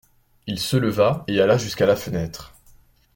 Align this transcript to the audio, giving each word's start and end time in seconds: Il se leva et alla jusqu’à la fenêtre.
Il 0.47 0.57
se 0.57 0.77
leva 0.77 1.23
et 1.27 1.39
alla 1.41 1.59
jusqu’à 1.59 1.85
la 1.85 1.95
fenêtre. 1.95 2.55